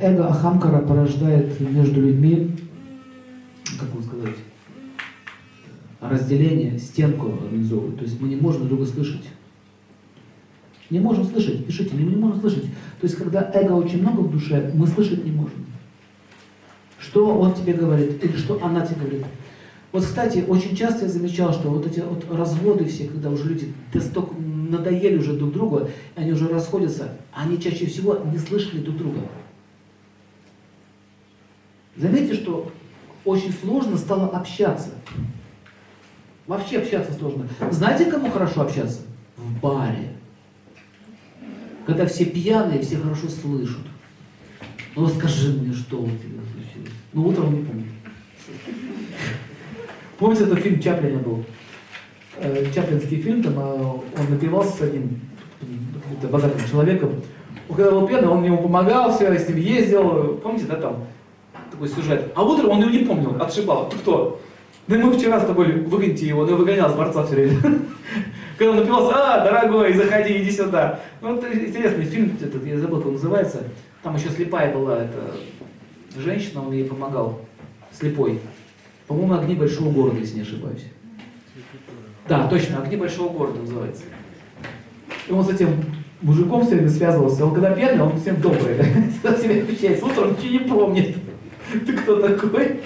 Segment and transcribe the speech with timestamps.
[0.00, 2.56] эго Ахамкара порождает между людьми,
[3.78, 4.36] как вам сказать,
[6.00, 7.98] разделение, стенку организовывает.
[7.98, 9.24] То есть мы не можем друг друга слышать.
[10.90, 12.64] Не можем слышать, пишите, мы не можем слышать.
[12.64, 15.66] То есть когда эго очень много в душе, мы слышать не можем.
[16.98, 19.26] Что он тебе говорит или что она тебе говорит.
[19.92, 23.72] Вот, кстати, очень часто я замечал, что вот эти вот разводы все, когда уже люди
[24.00, 29.20] столько надоели уже друг другу, они уже расходятся, они чаще всего не слышали друг друга.
[31.98, 32.70] Заметьте, что
[33.24, 34.90] очень сложно стало общаться.
[36.46, 37.48] Вообще общаться сложно.
[37.70, 39.00] Знаете, кому хорошо общаться?
[39.36, 40.12] В баре.
[41.86, 43.82] Когда все пьяные, все хорошо слышат.
[44.94, 46.92] Ну скажи мне, что у тебя случилось.
[47.12, 47.84] Ну утром не помню.
[50.18, 51.44] Помните, этот фильм Чаплина был?
[52.36, 55.20] Э, Чаплинский фильм, там э, он напивался с одним
[56.22, 57.22] богатым человеком.
[57.68, 60.40] Когда был пьяный, он ему помогал, все, с ним ездил.
[60.42, 61.04] Помните, да, там
[61.70, 62.32] такой сюжет.
[62.34, 63.88] А утром он его не помнил, отшибал.
[63.88, 64.40] Ты кто?
[64.86, 67.58] Да мы вчера с тобой выгоните его, его выгонял с дворца все время.
[68.58, 71.00] Когда он напивался, а, дорогой, заходи, иди сюда.
[71.20, 73.64] Ну, вот интересный фильм, этот, я забыл, как он называется.
[74.02, 75.36] Там еще слепая была эта
[76.16, 77.40] женщина, он ей помогал.
[77.92, 78.40] Слепой.
[79.06, 80.84] По-моему, «Огни большого города», если не ошибаюсь.
[82.28, 84.04] Да, точно, «Огни большого города» называется.
[85.28, 85.84] И он с этим
[86.20, 87.44] мужиком все время связывался.
[87.44, 88.76] Он когда пьяный, он всем добрый.
[89.10, 90.02] Всегда себя отвечает.
[90.02, 91.16] Утром ничего не помнит.
[91.86, 92.80] Ты кто такой?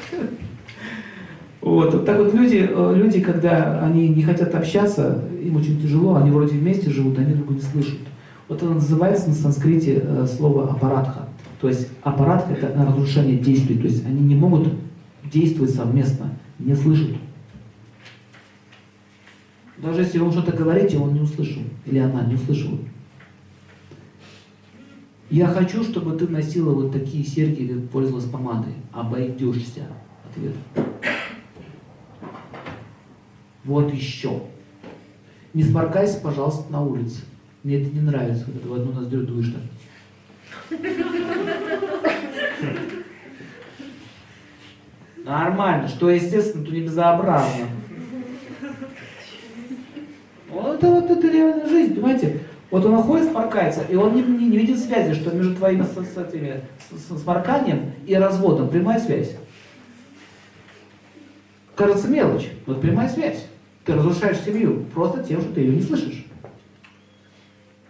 [1.60, 6.16] Вот, вот так вот люди, э, люди, когда они не хотят общаться, им очень тяжело,
[6.16, 7.98] они вроде вместе живут, они друг друга не слышат.
[8.48, 11.28] Вот это называется на санскрите э, слово аппаратха.
[11.60, 14.68] То есть аппаратха это разрушение действий, то есть они не могут
[15.32, 17.10] действовать совместно, не слышат.
[19.78, 22.78] Даже если он что-то говорите, он не услышал, или она не услышала.
[25.32, 28.74] Я хочу, чтобы ты носила вот такие серьги, как пользовалась помадой.
[28.92, 29.86] Обойдешься.
[30.28, 30.52] Ответ.
[33.64, 34.42] Вот еще.
[35.54, 37.22] Не сморкайся, пожалуйста, на улице.
[37.62, 39.54] Мне это не нравится, когда ты в одну ноздрю дуешь
[40.68, 40.78] так.
[45.24, 47.68] Нормально, что естественно, то не безобразно.
[50.50, 52.42] Вот это вот это реальная жизнь, понимаете?
[52.72, 55.90] Вот он находит, сморкается, и он не, не, не видит связи, что между твоим с,
[55.90, 59.36] с, этими, с, сморканием и разводом прямая связь.
[61.76, 63.46] Кажется мелочь, это прямая связь.
[63.84, 66.24] Ты разрушаешь семью просто тем, что ты ее не слышишь.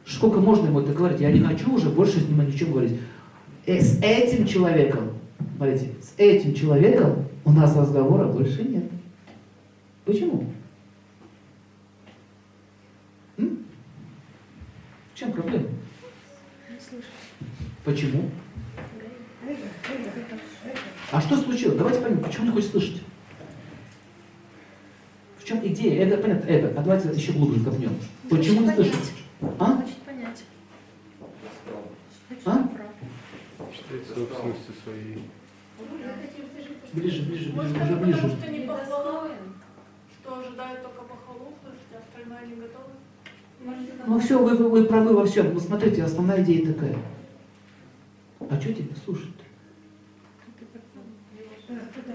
[0.06, 1.20] Сколько можно ему это говорить?
[1.20, 3.00] Я не хочу уже больше с ним ни о чем говорить.
[3.66, 5.12] И с этим человеком,
[5.56, 8.84] смотрите, с этим человеком у нас разговора больше нет.
[10.04, 10.46] Почему?
[13.38, 13.64] М?
[15.12, 15.66] В чем проблема?
[17.84, 18.30] Почему?
[21.10, 21.76] А что случилось?
[21.76, 23.02] Давайте поймем, почему не хочет слышать?
[25.38, 26.06] В чем идея?
[26.06, 26.80] Это понятно, это.
[26.80, 27.98] А давайте еще глубже копнем.
[28.30, 28.94] Почему не слышит?
[29.58, 29.76] А?
[29.76, 30.44] Хочет понять.
[32.44, 32.68] А?
[33.74, 35.28] Считает собственности своей.
[36.92, 38.18] Ближе, ближе, ближе, Может, уже ближе.
[38.20, 39.28] потому, что не похвала,
[40.20, 42.92] что ожидают только похвалу слышать, а остальное не готовы?
[44.06, 45.54] Ну все, вы, вы, вы правы во всем.
[45.54, 46.96] Ну смотрите, основная идея такая.
[48.40, 49.28] А что тебе слушать?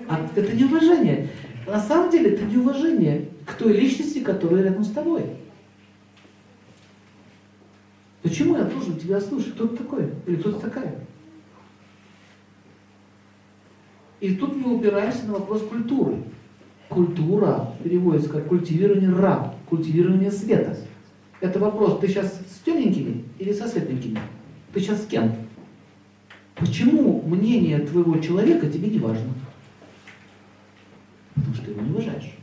[0.09, 1.29] А это неуважение.
[1.65, 5.23] На самом деле это неуважение к той личности, которая рядом с тобой.
[8.21, 9.53] Почему я должен тебя слушать?
[9.53, 10.09] Кто ты такой?
[10.25, 10.95] Или кто ты такая?
[14.19, 16.23] И тут мы упираемся на вопрос культуры.
[16.89, 20.75] Культура переводится как культивирование ра, культивирование света.
[21.39, 24.19] Это вопрос, ты сейчас с темненькими или со светленькими?
[24.73, 25.35] Ты сейчас с кем?
[26.55, 29.33] Почему мнение твоего человека тебе не важно?
[31.35, 32.36] Потому что ты его не уважаешь.